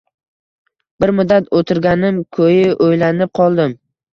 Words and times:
Bir 1.03 1.13
muddat 1.17 1.51
o`tirganim 1.59 2.19
ko`yi 2.39 2.67
o`ylanib 2.87 3.35
qoldim 3.43 3.79